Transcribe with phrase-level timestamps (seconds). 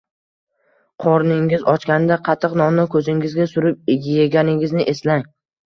[1.05, 5.27] Qorningiz ochganida qattiq nonni ko`zingizga surib eganingizni eslang